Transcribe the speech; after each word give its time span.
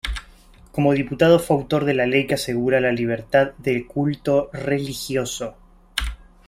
Como 0.71 0.93
diputado 0.93 1.37
fue 1.37 1.57
autor 1.57 1.85
de 1.85 1.93
la 1.93 2.07
ley 2.07 2.25
que 2.25 2.33
asegura 2.33 2.81
la 2.81 2.91
libertad 2.91 3.51
de 3.59 3.85
culto 3.85 4.49
religioso. 4.51 5.53